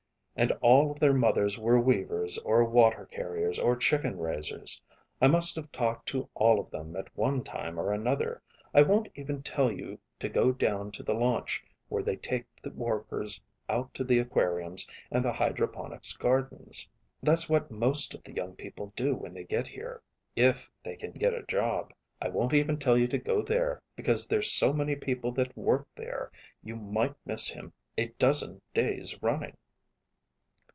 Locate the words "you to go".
9.71-10.51, 22.97-23.43